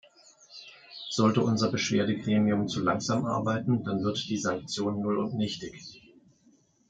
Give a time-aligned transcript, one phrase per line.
[1.11, 6.01] Sollte unser Beschwerdegremium zu langsam arbeiten, dann wird die Sanktion null und nichtig.